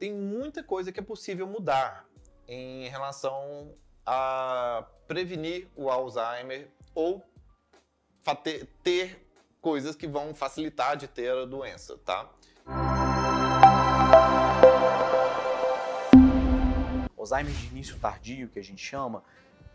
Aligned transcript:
tem 0.00 0.14
muita 0.14 0.62
coisa 0.64 0.90
que 0.90 0.98
é 0.98 1.02
possível 1.02 1.46
mudar 1.46 2.06
em 2.48 2.88
relação 2.88 3.76
a 4.06 4.86
prevenir 5.06 5.68
o 5.76 5.90
Alzheimer 5.90 6.70
ou 6.94 7.22
ter 8.82 9.28
coisas 9.60 9.94
que 9.94 10.08
vão 10.08 10.34
facilitar 10.34 10.96
de 10.96 11.06
ter 11.06 11.30
a 11.30 11.44
doença, 11.44 11.98
tá? 11.98 12.30
Alzheimer 17.18 17.52
de 17.52 17.66
início 17.66 17.98
tardio, 17.98 18.48
que 18.48 18.58
a 18.58 18.64
gente 18.64 18.82
chama, 18.82 19.22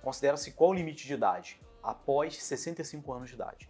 considera-se 0.02 0.52
qual 0.54 0.72
o 0.72 0.74
limite 0.74 1.06
de 1.06 1.14
idade? 1.14 1.62
Após 1.84 2.44
65 2.44 3.14
anos 3.14 3.30
de 3.30 3.36
idade. 3.36 3.70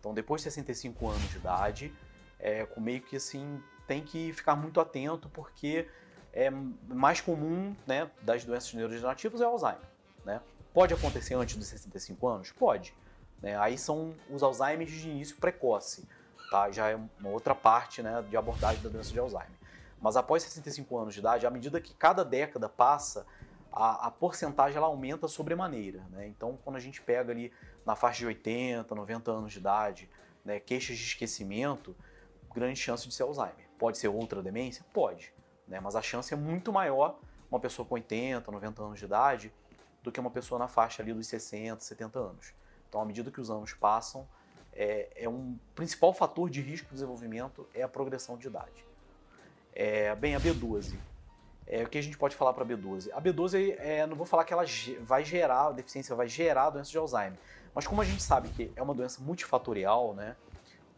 Então, 0.00 0.12
depois 0.12 0.40
de 0.40 0.50
65 0.50 1.08
anos 1.08 1.30
de 1.30 1.36
idade, 1.36 1.94
é, 2.40 2.66
meio 2.76 3.00
que 3.00 3.14
assim, 3.14 3.62
tem 3.86 4.02
que 4.02 4.32
ficar 4.32 4.56
muito 4.56 4.80
atento, 4.80 5.28
porque 5.28 5.88
é 6.32 6.50
mais 6.88 7.20
comum 7.20 7.74
né, 7.86 8.10
das 8.22 8.44
doenças 8.44 8.72
neurodegenerativas 8.72 9.40
é 9.40 9.46
o 9.46 9.50
Alzheimer. 9.50 9.86
Né? 10.24 10.40
Pode 10.72 10.94
acontecer 10.94 11.34
antes 11.34 11.56
dos 11.56 11.66
65 11.66 12.26
anos? 12.26 12.52
Pode. 12.52 12.94
Né? 13.42 13.58
Aí 13.58 13.76
são 13.76 14.14
os 14.30 14.42
Alzheimer 14.42 14.86
de 14.86 15.08
início 15.08 15.36
precoce. 15.36 16.08
Tá? 16.50 16.70
Já 16.70 16.90
é 16.90 16.96
uma 16.96 17.28
outra 17.28 17.54
parte 17.54 18.02
né, 18.02 18.24
de 18.28 18.36
abordagem 18.36 18.82
da 18.82 18.88
doença 18.88 19.12
de 19.12 19.18
Alzheimer. 19.18 19.62
Mas 20.00 20.16
após 20.16 20.42
65 20.42 20.98
anos 20.98 21.14
de 21.14 21.20
idade, 21.20 21.46
à 21.46 21.50
medida 21.50 21.80
que 21.80 21.94
cada 21.94 22.24
década 22.24 22.68
passa, 22.68 23.26
a, 23.72 24.08
a 24.08 24.10
porcentagem 24.10 24.76
ela 24.76 24.86
aumenta 24.86 25.28
sobremaneira. 25.28 26.02
Né? 26.10 26.26
Então, 26.26 26.58
quando 26.64 26.76
a 26.76 26.80
gente 26.80 27.00
pega 27.00 27.30
ali 27.30 27.52
na 27.84 27.94
faixa 27.94 28.18
de 28.18 28.26
80, 28.26 28.94
90 28.94 29.30
anos 29.30 29.52
de 29.52 29.58
idade, 29.58 30.10
né, 30.44 30.58
queixas 30.58 30.96
de 30.96 31.04
esquecimento, 31.04 31.96
grande 32.52 32.78
chance 32.78 33.06
de 33.06 33.14
ser 33.14 33.22
Alzheimer. 33.22 33.68
Pode 33.78 33.98
ser 33.98 34.08
outra 34.08 34.42
demência? 34.42 34.84
Pode. 34.92 35.32
Né? 35.66 35.80
Mas 35.80 35.96
a 35.96 36.02
chance 36.02 36.32
é 36.32 36.36
muito 36.36 36.72
maior 36.72 37.18
uma 37.50 37.60
pessoa 37.60 37.86
com 37.86 37.94
80, 37.94 38.50
90 38.50 38.82
anos 38.82 38.98
de 38.98 39.04
idade 39.04 39.52
do 40.02 40.10
que 40.10 40.18
uma 40.18 40.30
pessoa 40.30 40.58
na 40.58 40.68
faixa 40.68 41.02
ali 41.02 41.12
dos 41.12 41.26
60, 41.26 41.80
70 41.80 42.18
anos. 42.18 42.54
Então, 42.88 43.00
à 43.00 43.04
medida 43.04 43.30
que 43.30 43.40
os 43.40 43.50
anos 43.50 43.72
passam, 43.72 44.26
é, 44.72 45.08
é 45.14 45.28
um 45.28 45.58
principal 45.74 46.12
fator 46.12 46.48
de 46.48 46.60
risco 46.60 46.88
de 46.88 46.94
desenvolvimento 46.94 47.68
é 47.74 47.82
a 47.82 47.88
progressão 47.88 48.36
de 48.36 48.46
idade. 48.46 48.84
É, 49.74 50.14
bem, 50.14 50.34
a 50.34 50.40
B12. 50.40 50.96
É, 51.66 51.84
o 51.84 51.88
que 51.88 51.98
a 51.98 52.02
gente 52.02 52.18
pode 52.18 52.34
falar 52.34 52.52
para 52.52 52.64
a 52.64 52.66
B12? 52.66 53.10
A 53.12 53.20
B12, 53.20 53.76
é, 53.78 54.06
não 54.06 54.16
vou 54.16 54.26
falar 54.26 54.44
que 54.44 54.52
ela 54.52 54.64
vai 55.00 55.24
gerar, 55.24 55.68
a 55.68 55.72
deficiência 55.72 56.14
vai 56.14 56.28
gerar 56.28 56.66
a 56.66 56.70
doença 56.70 56.90
de 56.90 56.98
Alzheimer, 56.98 57.38
mas 57.74 57.86
como 57.86 58.02
a 58.02 58.04
gente 58.04 58.22
sabe 58.22 58.48
que 58.48 58.72
é 58.74 58.82
uma 58.82 58.94
doença 58.94 59.22
multifatorial, 59.22 60.14
né, 60.14 60.36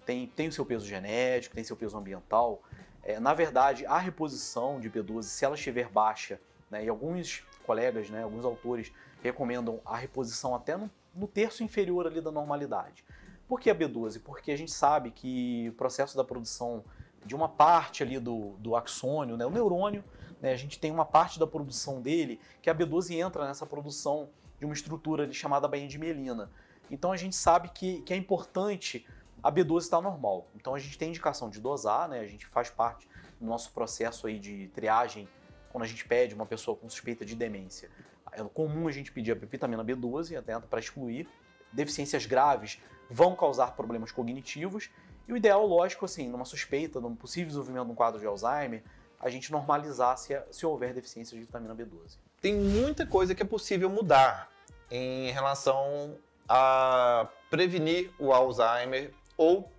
tem, 0.05 0.27
tem 0.27 0.49
o 0.49 0.53
seu 0.53 0.65
peso 0.65 0.87
genético, 0.87 1.55
tem 1.55 1.65
seu 1.65 1.77
peso 1.77 1.97
ambiental, 1.97 2.63
é, 3.05 3.21
na 3.21 3.35
verdade, 3.35 3.85
a 3.87 3.99
reposição 3.99 4.81
de 4.81 4.91
B12, 4.91 5.25
se 5.25 5.45
ela 5.45 5.55
estiver 5.55 5.89
baixa, 5.89 6.41
né, 6.71 6.85
e 6.85 6.89
alguns 6.89 7.45
colegas, 7.67 8.09
né, 8.09 8.23
alguns 8.23 8.45
autores 8.45 8.91
recomendam 9.23 9.81
a 9.85 9.97
reposição 9.97 10.55
até 10.55 10.77
no, 10.77 10.91
no 11.15 11.29
terço 11.29 11.63
inferior 11.63 12.07
ali 12.07 12.21
da 12.21 12.31
normalidade. 12.31 13.05
Por 13.47 13.61
que 13.61 13.69
a 13.69 13.75
B12? 13.75 14.23
Porque 14.23 14.51
a 14.51 14.57
gente 14.57 14.73
sabe 14.73 15.11
que 15.11 15.69
o 15.69 15.73
processo 15.75 16.17
da 16.17 16.25
produção 16.25 16.83
de 17.27 17.35
uma 17.35 17.49
parte 17.49 18.03
ali 18.03 18.19
do, 18.19 18.55
do 18.59 18.75
axônio, 18.75 19.37
né, 19.37 19.45
o 19.45 19.51
neurônio, 19.51 20.03
né, 20.41 20.53
a 20.53 20.57
gente 20.57 20.79
tem 20.79 20.91
uma 20.91 21.05
parte 21.05 21.39
da 21.39 21.47
produção 21.47 22.01
dele 22.01 22.41
que 22.63 22.71
a 22.71 22.75
B12 22.75 23.15
entra 23.17 23.47
nessa 23.47 23.67
produção 23.67 24.31
de 24.59 24.65
uma 24.65 24.75
estrutura 24.75 25.25
ali 25.25 25.35
chamada 25.35 25.69
bainha 25.69 25.89
de 25.89 25.99
mielina. 25.99 26.51
Então 26.91 27.13
a 27.13 27.17
gente 27.17 27.37
sabe 27.37 27.69
que, 27.69 28.01
que 28.03 28.15
é 28.15 28.17
importante 28.17 29.07
a 29.45 29.53
B12 29.53 29.83
estar 29.83 30.01
normal. 30.01 30.49
Então 30.55 30.75
a 30.75 30.79
gente 30.79 30.97
tem 30.97 31.11
indicação 31.11 31.51
de 31.51 31.61
dosar, 31.61 32.09
né, 32.09 32.21
a 32.21 32.27
gente 32.27 32.47
faz 32.47 32.71
parte 32.71 33.07
do 33.39 33.47
nosso 33.47 33.71
processo 33.73 34.27
aí 34.27 34.39
de 34.39 34.69
triagem 34.69 35.29
quando 35.71 35.85
a 35.85 35.87
gente 35.87 36.07
pede 36.09 36.35
uma 36.35 36.47
pessoa 36.47 36.75
com 36.75 36.89
suspeita 36.89 37.27
de 37.27 37.37
demência. 37.37 37.91
É 38.33 38.43
comum 38.43 38.89
a 38.89 38.91
gente 38.91 39.13
pedir 39.13 39.33
a 39.33 39.35
vitamina 39.35 39.85
B12 39.85 40.39
até 40.39 40.59
para 40.59 40.81
excluir. 40.81 41.29
Deficiências 41.71 42.25
graves 42.25 42.81
vão 43.11 43.37
causar 43.37 43.73
problemas 43.73 44.11
cognitivos 44.11 44.89
e 45.29 45.33
o 45.33 45.37
ideal, 45.37 45.67
lógico, 45.67 46.05
assim, 46.05 46.29
numa 46.29 46.45
suspeita, 46.45 47.01
num 47.01 47.15
possível 47.15 47.47
desenvolvimento 47.49 47.87
de 47.87 47.93
um 47.93 47.95
quadro 47.95 48.21
de 48.21 48.27
Alzheimer, 48.27 48.83
a 49.21 49.31
gente 49.31 49.51
normalizar 49.51 50.17
se, 50.19 50.41
se 50.51 50.67
houver 50.67 50.93
deficiência 50.93 51.37
de 51.37 51.45
vitamina 51.45 51.75
B12. 51.75 52.19
Tem 52.41 52.55
muita 52.55 53.07
coisa 53.07 53.35
que 53.35 53.43
é 53.43 53.47
possível 53.47 53.89
mudar 53.89 54.51
em 54.91 55.31
relação 55.31 56.17
a 56.49 57.27
prevenir 57.51 58.11
o 58.19 58.33
Alzheimer 58.33 59.13
ou 59.37 59.71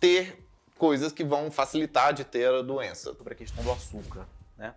ter 0.00 0.44
coisas 0.76 1.12
que 1.12 1.24
vão 1.24 1.50
facilitar 1.50 2.12
de 2.12 2.24
ter 2.24 2.48
a 2.48 2.62
doença. 2.62 3.14
Sobre 3.14 3.34
a 3.34 3.36
questão 3.36 3.62
do 3.62 3.70
açúcar, 3.70 4.26
né? 4.56 4.74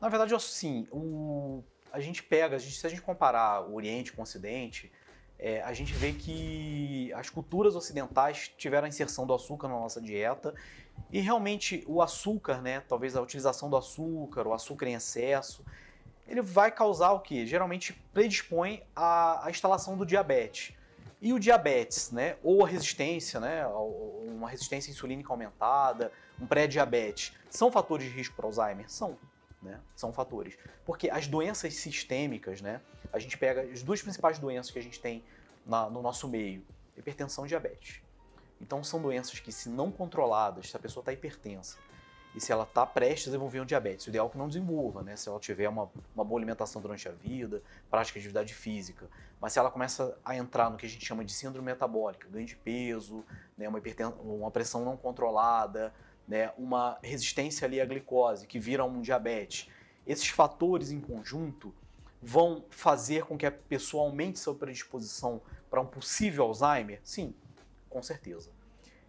Na 0.00 0.08
verdade, 0.08 0.34
assim, 0.34 0.86
o, 0.92 1.62
a 1.92 2.00
gente 2.00 2.22
pega, 2.22 2.56
a 2.56 2.58
gente, 2.58 2.76
se 2.76 2.86
a 2.86 2.90
gente 2.90 3.02
comparar 3.02 3.62
o 3.68 3.74
Oriente 3.74 4.12
com 4.12 4.20
o 4.20 4.22
Ocidente, 4.22 4.92
é, 5.38 5.62
a 5.62 5.72
gente 5.72 5.92
vê 5.92 6.12
que 6.12 7.12
as 7.14 7.30
culturas 7.30 7.74
ocidentais 7.76 8.52
tiveram 8.56 8.86
a 8.86 8.88
inserção 8.88 9.26
do 9.26 9.34
açúcar 9.34 9.68
na 9.68 9.74
nossa 9.74 10.00
dieta 10.00 10.54
e 11.12 11.20
realmente 11.20 11.84
o 11.86 12.02
açúcar, 12.02 12.60
né, 12.60 12.80
talvez 12.88 13.16
a 13.16 13.22
utilização 13.22 13.70
do 13.70 13.76
açúcar, 13.76 14.46
o 14.46 14.52
açúcar 14.52 14.86
em 14.86 14.94
excesso, 14.94 15.64
ele 16.26 16.42
vai 16.42 16.70
causar 16.70 17.12
o 17.12 17.20
que? 17.20 17.46
Geralmente 17.46 17.92
predispõe 18.12 18.82
à, 18.94 19.46
à, 19.46 19.50
instalação 19.50 19.96
do 19.96 20.04
diabetes. 20.04 20.74
E 21.20 21.32
o 21.32 21.38
diabetes, 21.38 22.12
né, 22.12 22.36
ou 22.42 22.64
a 22.64 22.68
resistência, 22.68 23.40
né, 23.40 23.66
uma 23.66 24.48
resistência 24.48 24.90
insulínica 24.90 25.32
aumentada, 25.32 26.12
um 26.40 26.46
pré-diabetes, 26.46 27.32
são 27.50 27.72
fatores 27.72 28.06
de 28.06 28.12
risco 28.12 28.36
para 28.36 28.46
Alzheimer? 28.46 28.88
São 28.90 29.18
né? 29.62 29.80
São 29.94 30.12
fatores. 30.12 30.56
Porque 30.84 31.10
as 31.10 31.26
doenças 31.26 31.74
sistêmicas, 31.74 32.60
né? 32.60 32.80
A 33.12 33.18
gente 33.18 33.36
pega 33.36 33.62
as 33.62 33.82
duas 33.82 34.02
principais 34.02 34.38
doenças 34.38 34.70
que 34.70 34.78
a 34.78 34.82
gente 34.82 35.00
tem 35.00 35.24
na, 35.66 35.88
no 35.90 36.02
nosso 36.02 36.28
meio: 36.28 36.64
hipertensão 36.96 37.44
e 37.44 37.48
diabetes. 37.48 38.00
Então 38.60 38.82
são 38.82 39.00
doenças 39.00 39.38
que, 39.40 39.52
se 39.52 39.68
não 39.68 39.90
controladas, 39.90 40.70
se 40.70 40.76
a 40.76 40.80
pessoa 40.80 41.02
está 41.02 41.12
hipertensa 41.12 41.78
e 42.38 42.40
se 42.40 42.52
ela 42.52 42.62
está 42.62 42.86
prestes 42.86 43.26
a 43.26 43.30
desenvolver 43.30 43.60
um 43.60 43.66
diabetes, 43.66 44.06
o 44.06 44.10
ideal 44.10 44.28
é 44.28 44.30
que 44.30 44.38
não 44.38 44.46
desenvolva, 44.46 45.02
né? 45.02 45.16
Se 45.16 45.28
ela 45.28 45.40
tiver 45.40 45.68
uma, 45.68 45.90
uma 46.14 46.24
boa 46.24 46.38
alimentação 46.38 46.80
durante 46.80 47.08
a 47.08 47.10
vida, 47.10 47.60
prática 47.90 48.16
de 48.20 48.26
atividade 48.26 48.54
física. 48.54 49.10
Mas 49.40 49.52
se 49.52 49.58
ela 49.58 49.72
começa 49.72 50.16
a 50.24 50.36
entrar 50.36 50.70
no 50.70 50.76
que 50.76 50.86
a 50.86 50.88
gente 50.88 51.04
chama 51.04 51.24
de 51.24 51.32
síndrome 51.32 51.66
metabólica, 51.66 52.28
ganho 52.30 52.46
de 52.46 52.54
peso, 52.54 53.24
né? 53.56 53.68
uma, 53.68 53.82
uma 54.22 54.50
pressão 54.52 54.84
não 54.84 54.96
controlada, 54.96 55.92
né, 56.28 56.52
uma 56.56 56.96
resistência 57.02 57.66
ali 57.66 57.80
à 57.80 57.84
glicose, 57.84 58.46
que 58.46 58.60
vira 58.60 58.84
um 58.84 59.00
diabetes, 59.00 59.68
esses 60.06 60.28
fatores 60.28 60.92
em 60.92 61.00
conjunto 61.00 61.74
vão 62.22 62.64
fazer 62.70 63.24
com 63.24 63.36
que 63.36 63.46
a 63.46 63.50
pessoa 63.50 64.04
aumente 64.04 64.38
sua 64.38 64.54
predisposição 64.54 65.42
para 65.68 65.80
um 65.80 65.86
possível 65.86 66.44
Alzheimer? 66.44 67.00
Sim, 67.02 67.34
com 67.90 68.00
certeza. 68.00 68.50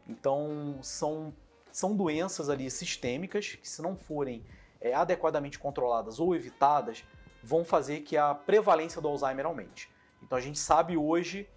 Então, 0.08 0.80
são, 0.82 1.32
são 1.72 1.96
doenças 1.96 2.50
ali 2.50 2.70
sistêmicas 2.70 3.56
que, 3.56 3.68
se 3.68 3.82
não 3.82 3.96
forem 3.96 4.44
é, 4.82 4.94
adequadamente 4.94 5.60
controladas 5.60 6.20
ou 6.20 6.36
evitadas, 6.36 7.04
vão 7.44 7.64
fazer 7.64 8.02
que 8.02 8.18
a 8.18 8.34
prevalência 8.34 9.02
do 9.02 9.08
Alzheimer 9.08 9.46
aumente. 9.46 9.90
Então, 10.22 10.38
a 10.38 10.42
gente 10.42 10.60
sabe 10.60 10.98
hoje 10.98 11.48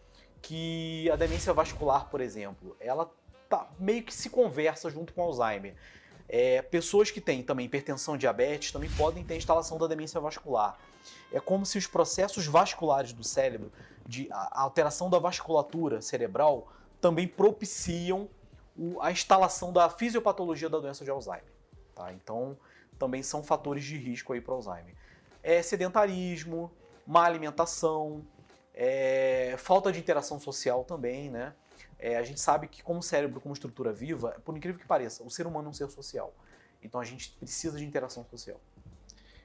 que 0.41 1.11
a 1.11 1.17
demência 1.17 1.53
vascular, 1.53 2.09
por 2.09 2.21
exemplo, 2.21 2.77
ela 2.81 3.11
tá, 3.49 3.69
meio 3.79 4.03
que 4.03 4.15
se 4.15 4.31
conversa 4.31 4.91
junto 4.91 5.13
com 5.13 5.23
Alzheimer. 5.23 5.75
É, 6.29 6.63
pessoas 6.63 7.11
que 7.11 7.21
têm 7.21 7.43
também 7.43 7.67
hipertensão 7.67 8.17
diabetes 8.17 8.73
também 8.73 8.91
podem 8.91 9.25
ter 9.25 9.37
instalação 9.37 9.77
da 9.79 9.87
demência 9.87 10.21
vascular. 10.21 10.79
É 11.33 11.41
como 11.41 11.67
se 11.67 11.79
os 11.79 11.87
processos 11.87 12.47
vasculares 12.47 13.13
do 13.13 13.25
cérebro, 13.25 13.73
de 14.07 14.29
a 14.33 14.63
alteração 14.63 15.11
da 15.11 15.19
vasculatura 15.19 16.01
cerebral, 16.01 16.73
também 17.01 17.27
propiciam 17.27 18.29
a 19.01 19.11
instalação 19.11 19.73
da 19.73 19.89
fisiopatologia 19.89 20.69
da 20.69 20.79
doença 20.79 21.05
de 21.05 21.11
Alzheimer. 21.11 21.53
Tá? 21.95 22.13
Então, 22.13 22.57
também 22.99 23.23
são 23.23 23.43
fatores 23.43 23.85
de 23.85 23.97
risco 23.97 24.33
aí 24.33 24.41
para 24.41 24.55
Alzheimer. 24.55 24.95
É 25.43 25.61
sedentarismo, 25.63 26.71
má 27.07 27.25
alimentação, 27.25 28.25
é, 28.75 29.55
falta 29.59 29.93
de 29.93 29.99
interação 29.99 30.39
social 30.39 30.85
também, 30.85 31.31
né? 31.31 31.55
É, 31.99 32.17
a 32.17 32.23
gente 32.23 32.41
sabe 32.41 32.67
que 32.67 32.83
como 32.83 33.03
cérebro, 33.03 33.41
como 33.41 33.53
estrutura 33.53 33.93
viva, 33.93 34.41
por 34.45 34.57
incrível 34.57 34.81
que 34.81 34.87
pareça, 34.87 35.23
o 35.23 35.31
ser 35.31 35.47
humano 35.47 35.69
é 35.69 35.71
um 35.71 35.73
ser 35.73 35.89
social. 35.89 36.35
Então 36.83 37.01
a 37.01 37.05
gente 37.05 37.31
precisa 37.39 37.79
de 37.79 37.85
interação 37.85 38.25
social. 38.25 38.61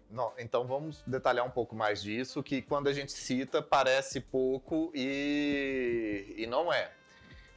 Não, 0.09 0.31
então 0.37 0.65
vamos 0.65 1.03
detalhar 1.05 1.45
um 1.45 1.51
pouco 1.51 1.75
mais 1.75 2.01
disso, 2.01 2.41
que 2.41 2.61
quando 2.61 2.87
a 2.87 2.93
gente 2.93 3.11
cita 3.11 3.61
parece 3.61 4.21
pouco 4.21 4.91
e, 4.95 6.33
e 6.37 6.47
não 6.47 6.71
é. 6.71 6.91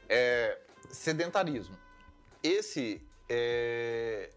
é. 0.09 0.59
Sedentarismo. 0.91 1.77
Esse 2.43 3.01
é, 3.29 4.29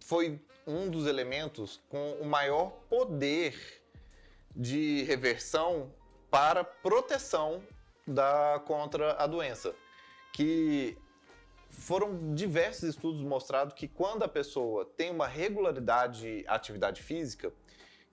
foi 0.00 0.40
um 0.66 0.88
dos 0.88 1.06
elementos 1.06 1.80
com 1.88 2.12
o 2.20 2.24
maior 2.24 2.70
poder 2.88 3.82
de 4.54 5.02
reversão 5.04 5.92
para 6.30 6.62
proteção 6.62 7.62
da 8.06 8.62
contra 8.66 9.14
a 9.14 9.26
doença, 9.26 9.74
que 10.32 10.96
foram 11.68 12.34
diversos 12.34 12.82
estudos 12.82 13.22
mostrados 13.22 13.74
que 13.74 13.88
quando 13.88 14.22
a 14.22 14.28
pessoa 14.28 14.84
tem 14.84 15.10
uma 15.10 15.26
regularidade 15.26 16.20
de 16.20 16.44
atividade 16.46 17.02
física, 17.02 17.52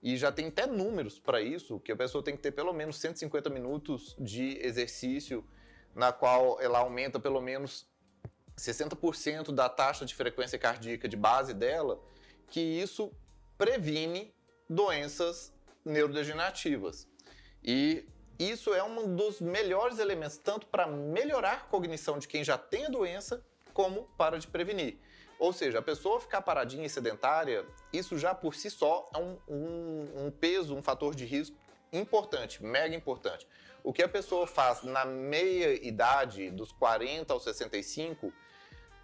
e 0.00 0.16
já 0.16 0.30
tem 0.30 0.46
até 0.46 0.66
números 0.66 1.18
para 1.18 1.40
isso, 1.40 1.80
que 1.80 1.90
a 1.90 1.96
pessoa 1.96 2.22
tem 2.22 2.36
que 2.36 2.42
ter 2.42 2.52
pelo 2.52 2.72
menos 2.72 2.98
150 2.98 3.50
minutos 3.50 4.14
de 4.18 4.58
exercício, 4.64 5.44
na 5.98 6.12
qual 6.12 6.60
ela 6.60 6.78
aumenta 6.78 7.18
pelo 7.18 7.40
menos 7.40 7.84
60% 8.56 9.52
da 9.52 9.68
taxa 9.68 10.06
de 10.06 10.14
frequência 10.14 10.56
cardíaca 10.56 11.08
de 11.08 11.16
base 11.16 11.52
dela, 11.52 12.00
que 12.48 12.60
isso 12.60 13.12
previne 13.58 14.32
doenças 14.70 15.52
neurodegenerativas. 15.84 17.08
E 17.64 18.06
isso 18.38 18.72
é 18.72 18.82
um 18.82 19.16
dos 19.16 19.40
melhores 19.40 19.98
elementos, 19.98 20.38
tanto 20.38 20.68
para 20.68 20.86
melhorar 20.86 21.54
a 21.54 21.60
cognição 21.60 22.16
de 22.16 22.28
quem 22.28 22.44
já 22.44 22.56
tem 22.56 22.86
a 22.86 22.88
doença, 22.88 23.44
como 23.74 24.04
para 24.16 24.38
de 24.38 24.46
prevenir. 24.46 24.98
Ou 25.36 25.52
seja, 25.52 25.80
a 25.80 25.82
pessoa 25.82 26.20
ficar 26.20 26.42
paradinha 26.42 26.86
e 26.86 26.90
sedentária, 26.90 27.66
isso 27.92 28.16
já 28.16 28.32
por 28.36 28.54
si 28.54 28.70
só 28.70 29.10
é 29.12 29.18
um, 29.18 29.36
um, 29.48 30.26
um 30.26 30.30
peso, 30.30 30.76
um 30.76 30.82
fator 30.82 31.12
de 31.12 31.24
risco 31.24 31.56
importante, 31.92 32.62
mega 32.62 32.94
importante. 32.94 33.46
O 33.82 33.92
que 33.92 34.02
a 34.02 34.08
pessoa 34.08 34.46
faz 34.46 34.82
na 34.82 35.04
meia 35.04 35.72
idade, 35.86 36.50
dos 36.50 36.72
40 36.72 37.32
aos 37.32 37.44
65, 37.44 38.32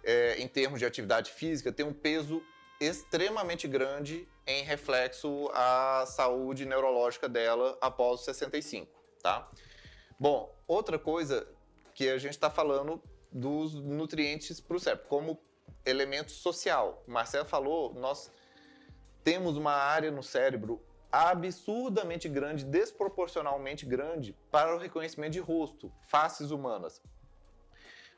é, 0.03 0.35
em 0.39 0.47
termos 0.47 0.79
de 0.79 0.85
atividade 0.85 1.31
física, 1.31 1.71
tem 1.71 1.85
um 1.85 1.93
peso 1.93 2.43
extremamente 2.79 3.67
grande 3.67 4.27
em 4.45 4.63
reflexo 4.63 5.49
à 5.53 6.05
saúde 6.05 6.65
neurológica 6.65 7.27
dela 7.27 7.77
após 7.81 8.19
os 8.19 8.25
65, 8.25 8.91
tá? 9.21 9.49
Bom, 10.19 10.53
outra 10.67 10.99
coisa 10.99 11.47
que 11.93 12.09
a 12.09 12.17
gente 12.17 12.33
está 12.33 12.49
falando 12.49 13.01
dos 13.31 13.73
nutrientes 13.73 14.59
para 14.59 14.77
o 14.77 14.79
cérebro, 14.79 15.07
como 15.07 15.41
elemento 15.85 16.31
social. 16.31 17.03
O 17.07 17.11
Marcelo 17.11 17.45
falou, 17.45 17.93
nós 17.93 18.31
temos 19.23 19.57
uma 19.57 19.73
área 19.73 20.11
no 20.11 20.21
cérebro 20.21 20.81
absurdamente 21.11 22.27
grande, 22.27 22.65
desproporcionalmente 22.65 23.85
grande 23.85 24.35
para 24.51 24.75
o 24.75 24.79
reconhecimento 24.79 25.33
de 25.33 25.39
rosto, 25.39 25.91
faces 26.07 26.51
humanas. 26.51 27.01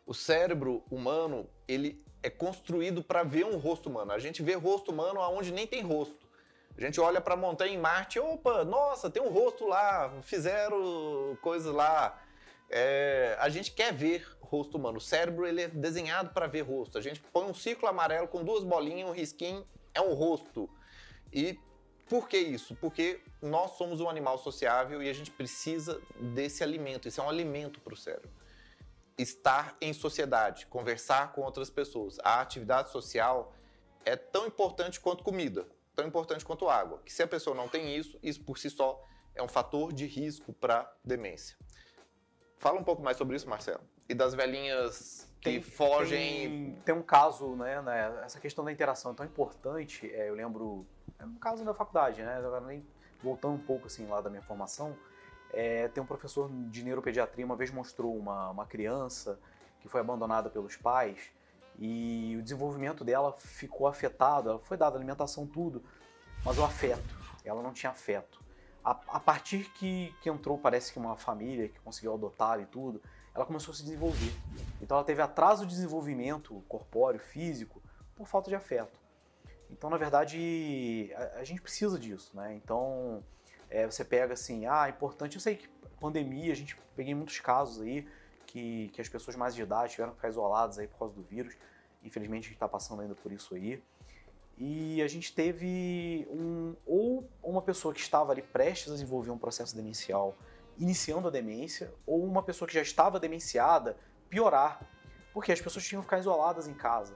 O 0.05 0.13
cérebro 0.13 0.83
humano, 0.89 1.49
ele 1.67 2.03
é 2.23 2.29
construído 2.29 3.03
para 3.03 3.23
ver 3.23 3.45
um 3.45 3.57
rosto 3.57 3.89
humano. 3.89 4.11
A 4.11 4.19
gente 4.19 4.41
vê 4.41 4.53
rosto 4.53 4.91
humano 4.91 5.21
aonde 5.21 5.51
nem 5.51 5.67
tem 5.67 5.81
rosto. 5.81 6.27
A 6.77 6.81
gente 6.81 6.99
olha 7.01 7.19
para 7.19 7.33
a 7.33 7.37
montanha 7.37 7.73
em 7.73 7.77
Marte, 7.77 8.19
opa, 8.19 8.63
nossa, 8.63 9.09
tem 9.09 9.21
um 9.21 9.29
rosto 9.29 9.65
lá, 9.65 10.13
fizeram 10.21 11.35
coisas 11.41 11.73
lá. 11.73 12.21
É, 12.69 13.35
a 13.39 13.49
gente 13.49 13.71
quer 13.71 13.91
ver 13.93 14.27
rosto 14.39 14.77
humano. 14.77 14.97
O 14.97 15.01
cérebro 15.01 15.47
ele 15.47 15.63
é 15.63 15.67
desenhado 15.67 16.29
para 16.33 16.45
ver 16.45 16.61
rosto. 16.61 16.97
A 16.97 17.01
gente 17.01 17.19
põe 17.33 17.45
um 17.45 17.53
círculo 17.53 17.87
amarelo 17.87 18.27
com 18.27 18.43
duas 18.43 18.63
bolinhas, 18.63 19.09
um 19.09 19.13
risquinho, 19.13 19.65
é 19.93 20.01
um 20.01 20.13
rosto. 20.13 20.69
E 21.33 21.59
por 22.09 22.27
que 22.27 22.37
isso? 22.37 22.75
Porque 22.75 23.21
nós 23.41 23.71
somos 23.71 23.99
um 24.01 24.09
animal 24.09 24.37
sociável 24.37 25.01
e 25.01 25.09
a 25.09 25.13
gente 25.13 25.31
precisa 25.31 26.01
desse 26.19 26.63
alimento. 26.63 27.07
Isso 27.07 27.21
é 27.21 27.23
um 27.23 27.29
alimento 27.29 27.79
para 27.79 27.93
o 27.93 27.97
cérebro. 27.97 28.29
Estar 29.17 29.75
em 29.81 29.93
sociedade, 29.93 30.67
conversar 30.67 31.33
com 31.33 31.41
outras 31.41 31.69
pessoas. 31.69 32.17
A 32.23 32.41
atividade 32.41 32.91
social 32.91 33.53
é 34.05 34.15
tão 34.15 34.47
importante 34.47 34.99
quanto 34.99 35.23
comida, 35.23 35.67
tão 35.95 36.07
importante 36.07 36.45
quanto 36.45 36.69
água. 36.69 37.01
Que 37.03 37.11
se 37.11 37.23
a 37.23 37.27
pessoa 37.27 37.55
não 37.55 37.67
tem 37.67 37.95
isso, 37.95 38.19
isso 38.21 38.41
por 38.43 38.57
si 38.57 38.69
só 38.69 39.03
é 39.33 39.41
um 39.41 39.47
fator 39.47 39.91
de 39.91 40.05
risco 40.05 40.53
para 40.53 40.91
demência. 41.03 41.57
Fala 42.57 42.79
um 42.79 42.83
pouco 42.83 43.01
mais 43.01 43.17
sobre 43.17 43.35
isso, 43.35 43.49
Marcelo 43.49 43.83
e 44.09 44.13
das 44.13 44.33
velhinhas 44.33 45.27
que 45.41 45.51
tem, 45.51 45.61
fogem. 45.61 46.19
Tem, 46.19 46.81
tem, 46.85 46.95
um 46.95 47.01
caso, 47.01 47.55
né, 47.55 47.81
né, 47.81 48.21
Essa 48.23 48.39
questão 48.39 48.63
da 48.63 48.71
interação 48.71 49.11
é 49.11 49.15
tão 49.15 49.25
importante. 49.25 50.09
É, 50.13 50.29
eu 50.29 50.35
lembro. 50.35 50.85
É 51.19 51.25
um 51.25 51.35
caso 51.35 51.65
da 51.65 51.73
faculdade, 51.73 52.21
né? 52.21 52.41
Nem, 52.65 52.85
voltando 53.21 53.55
um 53.55 53.65
pouco 53.65 53.87
assim 53.87 54.07
lá 54.07 54.21
da 54.21 54.29
minha 54.29 54.41
formação. 54.41 54.95
É, 55.51 55.87
tem 55.87 56.03
um 56.03 56.05
professor 56.05 56.49
de 56.69 56.83
neuropediatria 56.83 57.45
uma 57.45 57.55
vez 57.55 57.71
mostrou 57.71 58.15
uma, 58.17 58.49
uma 58.49 58.65
criança 58.65 59.39
que 59.79 59.87
foi 59.87 60.01
abandonada 60.01 60.49
pelos 60.49 60.75
pais 60.75 61.31
e 61.79 62.35
o 62.37 62.41
desenvolvimento 62.41 63.03
dela 63.03 63.33
ficou 63.37 63.87
afetado. 63.87 64.49
Ela 64.49 64.59
foi 64.59 64.77
dada 64.77 64.97
alimentação, 64.97 65.45
tudo, 65.45 65.83
mas 66.43 66.57
o 66.57 66.63
afeto. 66.63 67.15
Ela 67.45 67.61
não 67.61 67.71
tinha 67.71 67.91
afeto. 67.91 68.43
A, 68.83 68.91
a 68.91 69.19
partir 69.19 69.69
que, 69.71 70.13
que 70.21 70.29
entrou, 70.29 70.57
parece 70.57 70.91
que 70.91 70.99
uma 70.99 71.15
família 71.15 71.69
que 71.69 71.79
conseguiu 71.79 72.13
adotar 72.13 72.59
e 72.59 72.65
tudo, 72.65 73.01
ela 73.33 73.45
começou 73.45 73.71
a 73.71 73.75
se 73.75 73.83
desenvolver. 73.83 74.33
Então 74.81 74.97
ela 74.97 75.05
teve 75.05 75.21
atraso 75.21 75.65
de 75.65 75.73
desenvolvimento 75.73 76.63
corpóreo, 76.67 77.19
físico, 77.19 77.81
por 78.15 78.27
falta 78.27 78.49
de 78.49 78.55
afeto. 78.55 79.06
Então, 79.71 79.89
na 79.89 79.97
verdade, 79.97 81.11
a, 81.15 81.39
a 81.39 81.43
gente 81.43 81.61
precisa 81.61 81.99
disso, 81.99 82.35
né? 82.35 82.53
Então, 82.55 83.23
é, 83.69 83.85
você 83.85 84.03
pega 84.03 84.33
assim, 84.33 84.65
ah, 84.65 84.87
é 84.87 84.89
importante, 84.89 85.35
eu 85.35 85.41
sei 85.41 85.55
que 85.55 85.67
pandemia, 85.99 86.51
a 86.51 86.55
gente 86.55 86.77
peguei 86.95 87.13
muitos 87.13 87.39
casos 87.39 87.81
aí 87.81 88.07
que, 88.45 88.89
que 88.89 89.01
as 89.01 89.09
pessoas 89.09 89.35
mais 89.35 89.53
de 89.53 89.61
idade 89.61 89.91
tiveram 89.91 90.11
que 90.11 90.17
ficar 90.17 90.29
isoladas 90.29 90.79
aí 90.79 90.87
por 90.87 90.99
causa 90.99 91.13
do 91.13 91.21
vírus. 91.21 91.55
Infelizmente, 92.03 92.43
a 92.43 92.47
gente 92.47 92.53
está 92.53 92.67
passando 92.67 93.01
ainda 93.01 93.15
por 93.15 93.31
isso 93.31 93.53
aí. 93.55 93.83
E 94.57 95.01
a 95.03 95.07
gente 95.07 95.33
teve 95.35 96.27
um, 96.31 96.75
ou 96.85 97.29
uma 97.43 97.61
pessoa 97.61 97.93
que 97.93 97.99
estava 97.99 98.31
ali 98.31 98.41
prestes 98.41 98.91
a 98.91 98.95
desenvolver 98.95 99.29
um 99.29 99.37
processo 99.37 99.75
demencial 99.75 100.35
iniciando 100.79 101.27
a 101.27 101.31
demência, 101.31 101.93
ou 102.05 102.23
uma 102.23 102.43
pessoa 102.43 102.67
que 102.67 102.73
já 102.73 102.81
estava 102.81 103.19
demenciada 103.19 103.97
piorar, 104.29 104.79
porque 105.33 105.51
as 105.51 105.59
pessoas 105.59 105.85
tinham 105.85 106.01
que 106.01 106.05
ficar 106.05 106.19
isoladas 106.19 106.67
em 106.67 106.73
casa. 106.73 107.15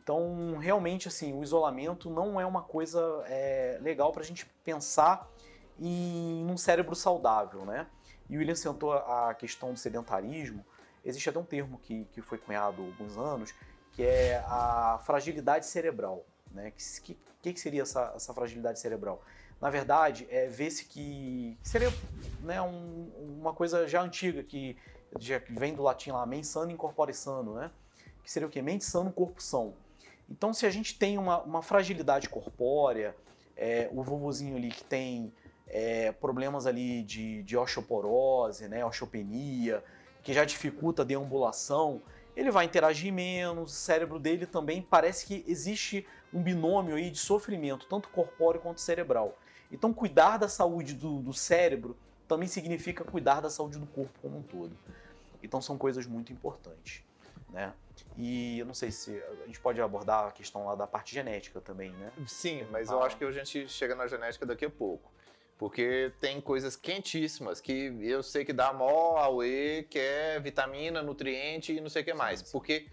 Então, 0.00 0.56
realmente, 0.58 1.08
assim, 1.08 1.32
o 1.32 1.42
isolamento 1.42 2.08
não 2.08 2.40
é 2.40 2.46
uma 2.46 2.62
coisa 2.62 3.00
é, 3.26 3.78
legal 3.82 4.12
para 4.12 4.22
a 4.22 4.24
gente 4.24 4.46
pensar 4.64 5.28
em 5.78 6.46
um 6.48 6.56
cérebro 6.56 6.94
saudável, 6.94 7.64
né? 7.64 7.86
E 8.30 8.36
o 8.36 8.38
William 8.38 8.54
sentou 8.54 8.92
a 8.92 9.34
questão 9.34 9.72
do 9.72 9.78
sedentarismo. 9.78 10.64
Existe 11.04 11.28
até 11.28 11.38
um 11.38 11.44
termo 11.44 11.78
que, 11.78 12.04
que 12.12 12.22
foi 12.22 12.38
cunhado 12.38 12.82
há 12.82 12.86
alguns 12.86 13.16
anos, 13.16 13.54
que 13.92 14.02
é 14.02 14.42
a 14.46 15.00
fragilidade 15.04 15.66
cerebral. 15.66 16.24
Né? 16.50 16.70
Que, 16.70 17.16
que, 17.42 17.52
que 17.52 17.60
seria 17.60 17.82
essa, 17.82 18.12
essa 18.14 18.32
fragilidade 18.32 18.78
cerebral? 18.78 19.22
na 19.60 19.70
verdade, 19.70 20.26
é 20.30 20.46
ver-se 20.46 20.84
que 20.84 21.58
seria 21.62 21.92
né, 22.40 22.62
um, 22.62 23.10
uma 23.40 23.52
coisa 23.52 23.88
já 23.88 24.00
antiga, 24.00 24.42
que 24.44 24.76
já 25.18 25.40
vem 25.50 25.74
do 25.74 25.82
latim 25.82 26.12
lá, 26.12 26.24
mens 26.24 26.46
sana 26.46 26.70
incorpore 26.70 27.12
sano, 27.12 27.54
né? 27.54 27.70
Que 28.22 28.30
seria 28.30 28.46
o 28.46 28.50
quê? 28.50 28.62
Mente 28.62 28.84
sano, 28.84 29.10
corpo 29.10 29.42
são. 29.42 29.74
Então, 30.28 30.52
se 30.52 30.66
a 30.66 30.70
gente 30.70 30.98
tem 30.98 31.16
uma, 31.16 31.40
uma 31.42 31.62
fragilidade 31.62 32.28
corpórea, 32.28 33.16
é, 33.56 33.88
o 33.92 34.02
vovozinho 34.02 34.56
ali 34.56 34.68
que 34.68 34.84
tem 34.84 35.32
é, 35.66 36.12
problemas 36.12 36.66
ali 36.66 37.02
de, 37.02 37.42
de 37.42 37.56
osteoporose, 37.56 38.68
né, 38.68 38.84
osteopenia, 38.84 39.82
que 40.22 40.32
já 40.32 40.44
dificulta 40.44 41.02
a 41.02 41.04
deambulação, 41.04 42.02
ele 42.36 42.50
vai 42.50 42.64
interagir 42.64 43.12
menos, 43.12 43.72
o 43.72 43.74
cérebro 43.74 44.18
dele 44.18 44.46
também 44.46 44.80
parece 44.80 45.26
que 45.26 45.44
existe 45.46 46.06
um 46.32 46.42
binômio 46.42 46.94
aí 46.94 47.10
de 47.10 47.18
sofrimento, 47.18 47.86
tanto 47.86 48.08
corpóreo 48.10 48.60
quanto 48.60 48.80
cerebral. 48.80 49.36
Então, 49.72 49.92
cuidar 49.92 50.36
da 50.36 50.48
saúde 50.48 50.94
do, 50.94 51.20
do 51.20 51.32
cérebro 51.32 51.96
também 52.28 52.46
significa 52.46 53.02
cuidar 53.02 53.40
da 53.40 53.50
saúde 53.50 53.78
do 53.78 53.86
corpo 53.86 54.18
como 54.20 54.38
um 54.38 54.42
todo. 54.42 54.76
Então, 55.42 55.60
são 55.60 55.76
coisas 55.76 56.06
muito 56.06 56.32
importantes. 56.32 57.02
Né? 57.50 57.72
E 58.16 58.58
eu 58.58 58.66
não 58.66 58.74
sei 58.74 58.90
se 58.90 59.22
a 59.42 59.46
gente 59.46 59.60
pode 59.60 59.80
abordar 59.80 60.28
a 60.28 60.32
questão 60.32 60.66
lá 60.66 60.74
da 60.74 60.86
parte 60.86 61.14
genética 61.14 61.60
também, 61.60 61.90
né? 61.92 62.12
Sim, 62.26 62.66
mas 62.70 62.90
ah. 62.90 62.94
eu 62.94 63.02
acho 63.02 63.16
que 63.16 63.24
a 63.24 63.30
gente 63.30 63.68
chega 63.68 63.94
na 63.94 64.06
genética 64.06 64.46
daqui 64.46 64.64
a 64.64 64.70
pouco. 64.70 65.12
Porque 65.56 66.12
tem 66.20 66.40
coisas 66.40 66.76
quentíssimas 66.76 67.60
que 67.60 67.92
eu 68.00 68.22
sei 68.22 68.44
que 68.44 68.52
dá 68.52 68.72
mó 68.72 69.16
auê, 69.16 69.84
que 69.90 69.98
é 69.98 70.38
vitamina, 70.38 71.02
nutriente 71.02 71.72
e 71.72 71.80
não 71.80 71.88
sei 71.88 72.02
o 72.02 72.04
que 72.04 72.14
mais. 72.14 72.40
Sim. 72.40 72.52
Porque 72.52 72.86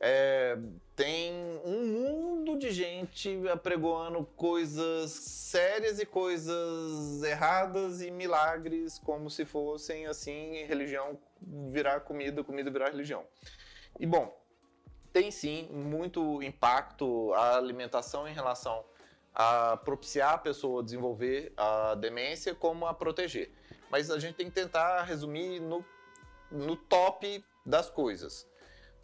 é, 0.00 0.56
tem 0.94 1.32
um 1.64 1.86
mundo 1.86 2.58
de 2.58 2.70
gente 2.70 3.36
apregoando 3.48 4.24
coisas 4.36 5.10
sérias 5.10 5.98
e 5.98 6.06
coisas 6.06 7.22
erradas 7.22 8.00
e 8.00 8.10
milagres 8.10 8.98
como 8.98 9.28
se 9.30 9.44
fossem 9.44 10.06
assim 10.06 10.64
religião 10.66 11.18
virar 11.70 12.00
comida, 12.00 12.44
comida 12.44 12.70
virar 12.70 12.90
religião. 12.90 13.24
E 13.98 14.06
bom, 14.06 14.36
tem 15.12 15.30
sim 15.30 15.68
muito 15.70 16.42
impacto 16.42 17.32
a 17.34 17.56
alimentação 17.56 18.26
em 18.28 18.32
relação 18.32 18.84
a 19.34 19.76
propiciar 19.78 20.34
a 20.34 20.38
pessoa 20.38 20.82
desenvolver 20.82 21.52
a 21.56 21.94
demência 21.94 22.54
como 22.54 22.86
a 22.86 22.94
proteger. 22.94 23.50
Mas 23.90 24.10
a 24.10 24.18
gente 24.18 24.34
tem 24.34 24.46
que 24.46 24.54
tentar 24.54 25.02
resumir 25.02 25.60
no, 25.60 25.84
no 26.50 26.76
top 26.76 27.44
das 27.64 27.90
coisas 27.90 28.46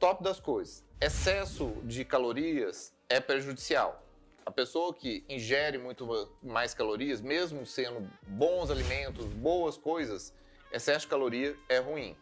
top 0.00 0.24
das 0.24 0.40
coisas. 0.40 0.82
Excesso 0.98 1.74
de 1.84 2.04
calorias 2.04 2.92
é 3.08 3.20
prejudicial. 3.20 4.02
A 4.44 4.50
pessoa 4.50 4.94
que 4.94 5.22
ingere 5.28 5.76
muito 5.76 6.08
mais 6.42 6.72
calorias, 6.72 7.20
mesmo 7.20 7.66
sendo 7.66 8.10
bons 8.26 8.70
alimentos, 8.70 9.26
boas 9.26 9.76
coisas, 9.76 10.34
excesso 10.72 11.00
de 11.00 11.08
caloria 11.08 11.54
é 11.68 11.78
ruim. 11.78 12.16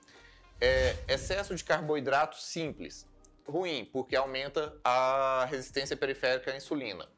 É, 0.60 0.96
excesso 1.06 1.54
de 1.54 1.62
carboidrato 1.64 2.36
simples. 2.36 3.06
ruim, 3.46 3.88
porque 3.90 4.14
aumenta 4.14 4.76
a 4.84 5.46
resistência 5.48 5.96
periférica 5.96 6.52
à 6.52 6.56
insulina. 6.56 7.08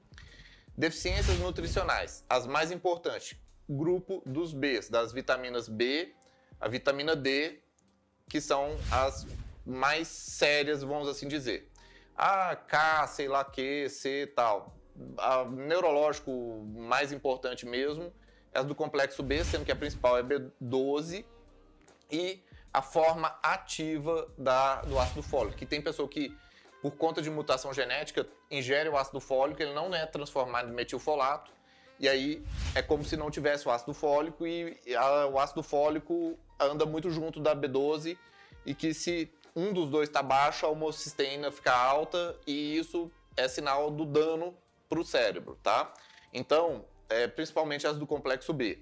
Deficiências 0.76 1.36
nutricionais, 1.38 2.24
as 2.28 2.46
mais 2.46 2.70
importantes, 2.70 3.36
grupo 3.68 4.22
dos 4.24 4.52
Bs, 4.52 4.88
das 4.88 5.12
vitaminas 5.12 5.68
B, 5.68 6.14
a 6.60 6.68
vitamina 6.68 7.16
D, 7.16 7.60
que 8.28 8.40
são 8.40 8.76
as 8.92 9.26
mais 9.66 10.06
sérias, 10.06 10.82
vamos 10.82 11.08
assim 11.08 11.26
dizer. 11.26 11.68
A 12.16 12.54
K, 12.54 13.06
sei 13.08 13.26
lá 13.26 13.44
que, 13.44 13.88
C 13.88 14.32
tal. 14.36 14.76
A 15.18 15.44
neurológico 15.44 16.30
mais 16.76 17.12
importante 17.12 17.66
mesmo 17.66 18.12
é 18.52 18.58
as 18.58 18.66
do 18.66 18.74
complexo 18.74 19.22
B, 19.22 19.42
sendo 19.42 19.64
que 19.64 19.72
a 19.72 19.76
principal 19.76 20.18
é 20.18 20.22
B12 20.22 21.24
e 22.10 22.42
a 22.72 22.82
forma 22.82 23.36
ativa 23.42 24.28
da, 24.38 24.82
do 24.82 24.98
ácido 24.98 25.22
fólico, 25.22 25.56
que 25.56 25.66
tem 25.66 25.80
pessoa 25.80 26.08
que, 26.08 26.36
por 26.80 26.92
conta 26.92 27.20
de 27.20 27.30
mutação 27.30 27.74
genética, 27.74 28.26
ingere 28.50 28.88
o 28.88 28.96
ácido 28.96 29.20
fólico, 29.20 29.62
ele 29.62 29.74
não 29.74 29.94
é 29.94 30.06
transformado 30.06 30.70
em 30.70 30.72
metilfolato, 30.72 31.50
e 31.98 32.08
aí 32.08 32.42
é 32.74 32.80
como 32.80 33.04
se 33.04 33.16
não 33.16 33.30
tivesse 33.30 33.68
o 33.68 33.70
ácido 33.70 33.92
fólico 33.92 34.46
e 34.46 34.78
a, 34.96 35.26
o 35.26 35.38
ácido 35.38 35.62
fólico 35.62 36.38
anda 36.58 36.86
muito 36.86 37.10
junto 37.10 37.38
da 37.38 37.54
B12 37.54 38.16
e 38.64 38.74
que 38.74 38.94
se 38.94 39.30
um 39.54 39.72
dos 39.72 39.90
dois 39.90 40.08
está 40.08 40.22
baixo, 40.22 40.64
a 40.64 40.70
homocisteína 40.70 41.52
fica 41.52 41.72
alta 41.72 42.38
e 42.46 42.78
isso 42.78 43.10
é 43.36 43.46
sinal 43.48 43.90
do 43.90 44.06
dano 44.06 44.56
para 44.88 44.98
o 44.98 45.04
cérebro, 45.04 45.58
tá? 45.62 45.92
Então, 46.32 46.86
é, 47.08 47.26
principalmente 47.28 47.86
as 47.86 47.98
do 47.98 48.06
complexo 48.06 48.52
B. 48.54 48.78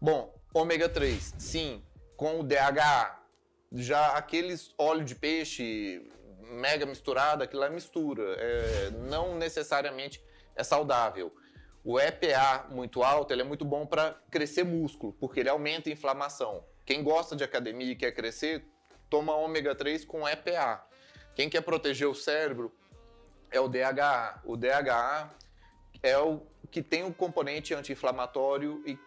Bom, 0.00 0.34
ômega 0.54 0.88
3, 0.88 1.34
sim, 1.38 1.82
com 2.16 2.40
o 2.40 2.42
DHA, 2.42 3.18
já 3.74 4.16
aqueles 4.16 4.72
óleo 4.78 5.04
de 5.04 5.14
peixe 5.14 6.08
mega 6.52 6.86
misturado, 6.86 7.42
aquilo 7.42 7.64
é 7.64 7.70
mistura, 7.70 8.22
é, 8.38 8.90
não 9.08 9.36
necessariamente 9.36 10.22
é 10.54 10.62
saudável. 10.62 11.34
O 11.82 11.98
EPA 11.98 12.66
muito 12.70 13.02
alto, 13.02 13.32
ele 13.32 13.42
é 13.42 13.44
muito 13.44 13.64
bom 13.64 13.84
para 13.84 14.18
crescer 14.30 14.64
músculo, 14.64 15.12
porque 15.14 15.40
ele 15.40 15.48
aumenta 15.48 15.90
a 15.90 15.92
inflamação. 15.92 16.64
Quem 16.86 17.02
gosta 17.02 17.34
de 17.34 17.44
academia 17.44 17.92
e 17.92 17.96
quer 17.96 18.12
crescer, 18.12 18.64
toma 19.10 19.34
ômega 19.34 19.74
3 19.74 20.04
com 20.04 20.26
EPA. 20.26 20.86
Quem 21.34 21.50
quer 21.50 21.62
proteger 21.62 22.08
o 22.08 22.14
cérebro 22.14 22.72
é 23.50 23.60
o 23.60 23.68
DHA. 23.68 24.40
O 24.44 24.56
DHA 24.56 25.30
é 26.02 26.16
o 26.16 26.40
que 26.70 26.82
tem 26.82 27.02
um 27.02 27.12
componente 27.12 27.74
anti-inflamatório 27.74 28.82
e 28.86 28.98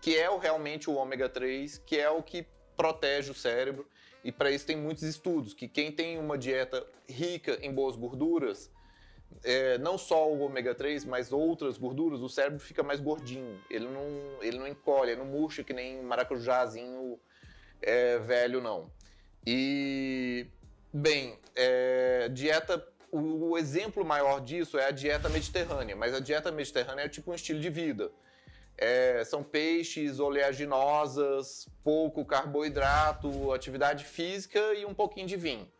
que 0.00 0.16
é 0.16 0.30
o, 0.30 0.38
realmente 0.38 0.88
o 0.88 0.94
ômega 0.94 1.28
3, 1.28 1.78
que 1.78 1.98
é 1.98 2.08
o 2.10 2.22
que 2.22 2.46
protege 2.76 3.30
o 3.30 3.34
cérebro. 3.34 3.88
E 4.26 4.32
para 4.32 4.50
isso 4.50 4.66
tem 4.66 4.76
muitos 4.76 5.04
estudos 5.04 5.54
que 5.54 5.68
quem 5.68 5.92
tem 5.92 6.18
uma 6.18 6.36
dieta 6.36 6.84
rica 7.08 7.56
em 7.62 7.72
boas 7.72 7.94
gorduras, 7.94 8.68
é, 9.44 9.78
não 9.78 9.96
só 9.96 10.28
o 10.28 10.40
ômega 10.40 10.74
3, 10.74 11.04
mas 11.04 11.32
outras 11.32 11.78
gorduras, 11.78 12.20
o 12.20 12.28
cérebro 12.28 12.58
fica 12.58 12.82
mais 12.82 12.98
gordinho. 12.98 13.62
Ele 13.70 13.86
não, 13.86 14.42
ele 14.42 14.58
não 14.58 14.66
encolhe, 14.66 15.12
ele 15.12 15.20
não 15.20 15.26
murcha 15.26 15.62
que 15.62 15.72
nem 15.72 16.02
maracujazinho 16.02 17.20
é, 17.80 18.18
velho, 18.18 18.60
não. 18.60 18.90
E, 19.46 20.48
bem, 20.92 21.38
é, 21.54 22.28
dieta. 22.28 22.84
O, 23.12 23.50
o 23.50 23.56
exemplo 23.56 24.04
maior 24.04 24.40
disso 24.40 24.76
é 24.76 24.86
a 24.86 24.90
dieta 24.90 25.28
mediterrânea, 25.28 25.94
mas 25.94 26.12
a 26.12 26.18
dieta 26.18 26.50
mediterrânea 26.50 27.04
é 27.04 27.08
tipo 27.08 27.30
um 27.30 27.34
estilo 27.34 27.60
de 27.60 27.70
vida. 27.70 28.10
É, 28.78 29.24
são 29.24 29.42
peixes, 29.42 30.20
oleaginosas, 30.20 31.68
pouco 31.82 32.24
carboidrato, 32.24 33.52
atividade 33.52 34.04
física 34.04 34.74
e 34.74 34.84
um 34.84 34.92
pouquinho 34.92 35.26
de 35.26 35.36
vinho. 35.36 35.70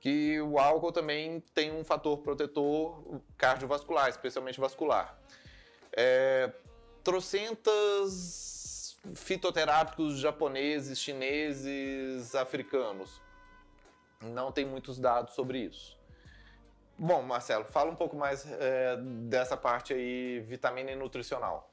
Que 0.00 0.40
o 0.40 0.58
álcool 0.58 0.92
também 0.92 1.40
tem 1.52 1.72
um 1.72 1.82
fator 1.82 2.18
protetor 2.18 3.20
cardiovascular, 3.36 4.08
especialmente 4.08 4.60
vascular. 4.60 5.18
É, 5.92 6.52
trocentas 7.02 8.96
fitoterápicos 9.14 10.18
japoneses, 10.18 10.98
chineses, 10.98 12.34
africanos. 12.34 13.20
Não 14.20 14.52
tem 14.52 14.64
muitos 14.64 14.98
dados 14.98 15.34
sobre 15.34 15.58
isso. 15.58 15.98
Bom, 16.96 17.22
Marcelo, 17.22 17.64
fala 17.64 17.90
um 17.90 17.94
pouco 17.94 18.16
mais 18.16 18.44
é, 18.50 18.96
dessa 19.28 19.56
parte 19.56 19.94
aí, 19.94 20.40
vitamina 20.40 20.90
e 20.90 20.96
nutricional. 20.96 21.72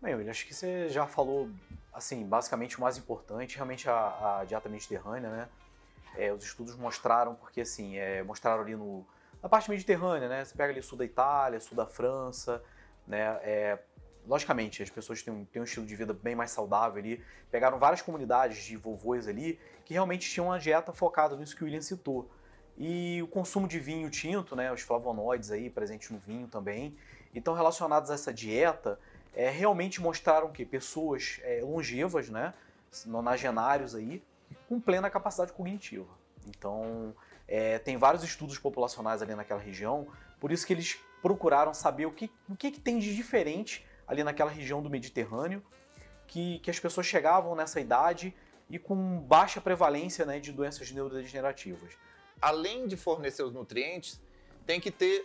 Bem, 0.00 0.12
eu 0.12 0.30
acho 0.30 0.46
que 0.46 0.54
você 0.54 0.88
já 0.90 1.06
falou, 1.06 1.48
assim, 1.92 2.24
basicamente 2.26 2.76
o 2.76 2.80
mais 2.82 2.98
importante, 2.98 3.56
realmente 3.56 3.88
a, 3.88 4.40
a 4.40 4.44
dieta 4.44 4.68
mediterrânea, 4.68 5.30
né? 5.30 5.48
É, 6.16 6.32
os 6.32 6.44
estudos 6.44 6.76
mostraram, 6.76 7.34
porque 7.34 7.62
assim, 7.62 7.96
é, 7.96 8.22
mostraram 8.22 8.62
ali 8.62 8.76
no, 8.76 9.06
na 9.42 9.48
parte 9.48 9.70
mediterrânea, 9.70 10.28
né? 10.28 10.44
Você 10.44 10.54
pega 10.54 10.72
ali 10.72 10.82
sul 10.82 10.98
da 10.98 11.04
Itália, 11.04 11.58
sul 11.60 11.76
da 11.76 11.86
França, 11.86 12.62
né? 13.06 13.20
É, 13.42 13.78
logicamente, 14.26 14.82
as 14.82 14.90
pessoas 14.90 15.22
têm 15.22 15.32
um, 15.32 15.44
têm 15.46 15.62
um 15.62 15.64
estilo 15.64 15.86
de 15.86 15.96
vida 15.96 16.12
bem 16.12 16.34
mais 16.34 16.50
saudável 16.50 16.98
ali. 16.98 17.24
Pegaram 17.50 17.78
várias 17.78 18.02
comunidades 18.02 18.64
de 18.64 18.76
vovôs 18.76 19.26
ali 19.26 19.58
que 19.84 19.94
realmente 19.94 20.28
tinham 20.28 20.48
uma 20.48 20.58
dieta 20.58 20.92
focada 20.92 21.36
nisso 21.36 21.56
que 21.56 21.62
o 21.62 21.64
William 21.64 21.80
citou. 21.80 22.30
E 22.76 23.22
o 23.22 23.28
consumo 23.28 23.66
de 23.66 23.78
vinho 23.78 24.10
tinto, 24.10 24.54
né? 24.54 24.70
Os 24.70 24.82
flavonoides 24.82 25.50
aí 25.50 25.70
presentes 25.70 26.10
no 26.10 26.18
vinho 26.18 26.48
também. 26.48 26.96
Então, 27.34 27.54
relacionados 27.54 28.10
a 28.10 28.14
essa 28.14 28.32
dieta, 28.32 28.98
é, 29.36 29.50
realmente 29.50 30.00
mostraram 30.00 30.50
que 30.50 30.64
pessoas 30.64 31.38
é, 31.42 31.60
longevas, 31.62 32.30
né, 32.30 32.54
nonagenários 33.04 33.94
aí, 33.94 34.22
com 34.66 34.80
plena 34.80 35.10
capacidade 35.10 35.52
cognitiva. 35.52 36.08
Então, 36.48 37.14
é, 37.46 37.78
tem 37.78 37.98
vários 37.98 38.24
estudos 38.24 38.58
populacionais 38.58 39.20
ali 39.20 39.34
naquela 39.34 39.60
região, 39.60 40.08
por 40.40 40.50
isso 40.50 40.66
que 40.66 40.72
eles 40.72 40.98
procuraram 41.20 41.74
saber 41.74 42.06
o 42.06 42.12
que, 42.12 42.30
o 42.48 42.56
que, 42.56 42.70
que 42.70 42.80
tem 42.80 42.98
de 42.98 43.14
diferente 43.14 43.86
ali 44.08 44.24
naquela 44.24 44.50
região 44.50 44.82
do 44.82 44.88
Mediterrâneo, 44.88 45.62
que, 46.26 46.58
que 46.60 46.70
as 46.70 46.80
pessoas 46.80 47.06
chegavam 47.06 47.54
nessa 47.54 47.80
idade 47.80 48.34
e 48.70 48.78
com 48.78 49.20
baixa 49.20 49.60
prevalência 49.60 50.24
né, 50.24 50.40
de 50.40 50.50
doenças 50.50 50.90
neurodegenerativas. 50.90 51.92
Além 52.40 52.86
de 52.86 52.96
fornecer 52.96 53.42
os 53.42 53.52
nutrientes, 53.52 54.20
tem 54.64 54.80
que 54.80 54.90
ter 54.90 55.24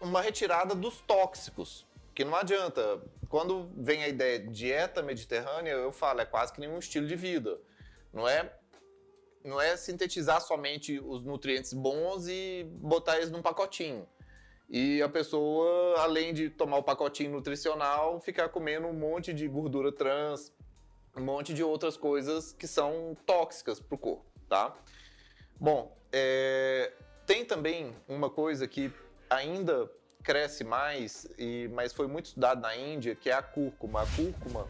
uma 0.00 0.20
retirada 0.20 0.74
dos 0.74 1.00
tóxicos, 1.00 1.86
que 2.14 2.24
não 2.24 2.34
adianta. 2.34 3.02
Quando 3.28 3.70
vem 3.76 4.04
a 4.04 4.08
ideia 4.08 4.38
de 4.38 4.48
dieta 4.50 5.02
mediterrânea, 5.02 5.72
eu 5.72 5.90
falo, 5.90 6.20
é 6.20 6.24
quase 6.26 6.52
que 6.52 6.60
nenhum 6.60 6.78
estilo 6.78 7.06
de 7.06 7.16
vida. 7.16 7.58
Não 8.12 8.28
é 8.28 8.52
não 9.44 9.60
é 9.60 9.76
sintetizar 9.76 10.40
somente 10.40 10.98
os 10.98 11.22
nutrientes 11.22 11.74
bons 11.74 12.26
e 12.26 12.66
botar 12.80 13.16
eles 13.18 13.30
num 13.30 13.42
pacotinho. 13.42 14.08
E 14.70 15.02
a 15.02 15.08
pessoa, 15.08 16.00
além 16.00 16.32
de 16.32 16.48
tomar 16.48 16.78
o 16.78 16.82
pacotinho 16.82 17.30
nutricional, 17.30 18.18
ficar 18.20 18.48
comendo 18.48 18.86
um 18.86 18.94
monte 18.94 19.34
de 19.34 19.46
gordura 19.46 19.92
trans, 19.92 20.50
um 21.14 21.22
monte 21.22 21.52
de 21.52 21.62
outras 21.62 21.96
coisas 21.96 22.54
que 22.54 22.66
são 22.66 23.14
tóxicas 23.26 23.78
para 23.78 23.94
o 23.94 23.98
corpo, 23.98 24.24
tá? 24.48 24.74
Bom, 25.60 25.94
é, 26.10 26.90
tem 27.26 27.44
também 27.44 27.94
uma 28.08 28.30
coisa 28.30 28.66
que 28.66 28.90
ainda 29.28 29.90
cresce 30.24 30.64
mais, 30.64 31.28
e, 31.38 31.68
mas 31.72 31.92
foi 31.92 32.08
muito 32.08 32.26
estudado 32.26 32.60
na 32.60 32.74
Índia, 32.74 33.14
que 33.14 33.30
é 33.30 33.34
a 33.34 33.42
cúrcuma. 33.42 34.02
A 34.02 34.06
cúrcuma 34.16 34.66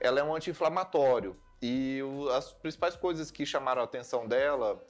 ela 0.00 0.18
é 0.18 0.24
um 0.24 0.34
anti-inflamatório. 0.34 1.36
E 1.62 2.02
o, 2.02 2.28
as 2.30 2.52
principais 2.52 2.96
coisas 2.96 3.30
que 3.30 3.46
chamaram 3.46 3.80
a 3.80 3.84
atenção 3.84 4.26
dela 4.26 4.84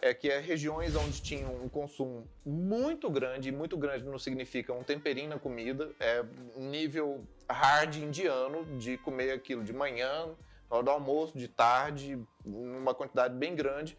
é 0.00 0.14
que 0.14 0.30
é 0.30 0.38
regiões 0.38 0.94
onde 0.94 1.20
tinha 1.20 1.48
um 1.48 1.68
consumo 1.68 2.28
muito 2.44 3.10
grande, 3.10 3.50
muito 3.50 3.76
grande 3.76 4.04
não 4.04 4.18
significa 4.18 4.72
um 4.72 4.84
temperinho 4.84 5.30
na 5.30 5.38
comida, 5.38 5.90
é 5.98 6.22
nível 6.56 7.24
hard 7.50 7.96
indiano 7.96 8.64
de 8.78 8.96
comer 8.98 9.32
aquilo 9.32 9.64
de 9.64 9.72
manhã, 9.72 10.26
na 10.70 10.76
hora 10.76 10.84
do 10.84 10.90
almoço, 10.90 11.36
de 11.36 11.48
tarde, 11.48 12.22
uma 12.44 12.94
quantidade 12.94 13.34
bem 13.34 13.56
grande. 13.56 13.96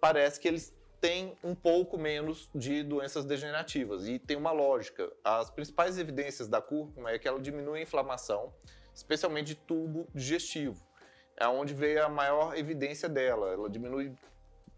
Parece 0.00 0.38
que 0.38 0.46
eles 0.46 0.74
tem 1.02 1.36
um 1.42 1.52
pouco 1.52 1.98
menos 1.98 2.48
de 2.54 2.84
doenças 2.84 3.24
degenerativas. 3.24 4.06
E 4.06 4.20
tem 4.20 4.36
uma 4.36 4.52
lógica. 4.52 5.12
As 5.24 5.50
principais 5.50 5.98
evidências 5.98 6.46
da 6.46 6.62
cúrcuma 6.62 7.10
é 7.10 7.18
que 7.18 7.26
ela 7.26 7.40
diminui 7.40 7.80
a 7.80 7.82
inflamação, 7.82 8.54
especialmente 8.94 9.48
de 9.48 9.54
tubo 9.56 10.06
digestivo. 10.14 10.80
É 11.36 11.48
onde 11.48 11.74
veio 11.74 12.04
a 12.04 12.08
maior 12.08 12.56
evidência 12.56 13.08
dela. 13.08 13.52
Ela 13.52 13.68
diminui 13.68 14.14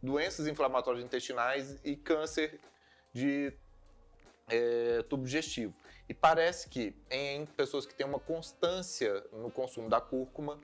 doenças 0.02 0.46
inflamatórias 0.46 1.04
intestinais 1.04 1.78
e 1.84 1.94
câncer 1.94 2.58
de 3.12 3.52
é, 4.48 5.02
tubo 5.02 5.24
digestivo. 5.24 5.74
E 6.08 6.14
parece 6.14 6.70
que 6.70 6.96
em 7.10 7.44
pessoas 7.44 7.84
que 7.84 7.94
têm 7.94 8.06
uma 8.06 8.18
constância 8.18 9.22
no 9.30 9.50
consumo 9.50 9.90
da 9.90 10.00
cúrcuma, 10.00 10.58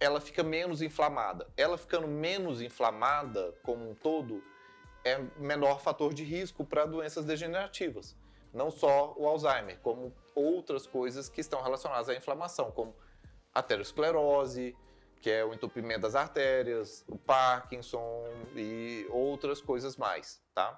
ela 0.00 0.20
fica 0.20 0.42
menos 0.42 0.82
inflamada. 0.82 1.48
Ela 1.56 1.78
ficando 1.78 2.08
menos 2.08 2.60
inflamada 2.60 3.54
como 3.62 3.88
um 3.88 3.94
todo, 3.94 4.42
é 5.04 5.18
menor 5.38 5.80
fator 5.80 6.12
de 6.12 6.24
risco 6.24 6.64
para 6.64 6.84
doenças 6.84 7.24
degenerativas. 7.24 8.16
Não 8.52 8.70
só 8.70 9.14
o 9.16 9.26
Alzheimer, 9.26 9.78
como 9.80 10.14
outras 10.34 10.86
coisas 10.86 11.28
que 11.28 11.40
estão 11.40 11.62
relacionadas 11.62 12.08
à 12.08 12.14
inflamação, 12.14 12.70
como 12.70 12.94
aterosclerose, 13.54 14.76
que 15.20 15.30
é 15.30 15.44
o 15.44 15.54
entupimento 15.54 16.00
das 16.00 16.14
artérias, 16.14 17.04
o 17.08 17.16
Parkinson 17.16 18.24
e 18.56 19.06
outras 19.08 19.60
coisas 19.60 19.96
mais, 19.96 20.42
tá? 20.54 20.70